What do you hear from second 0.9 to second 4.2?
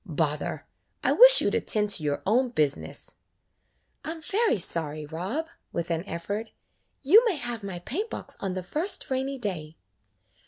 I wish you 'd attend to your own business." "I